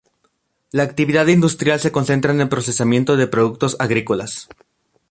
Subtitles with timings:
[0.71, 4.49] La actividad industrial se concentra en el procesamiento de productos agrícolas.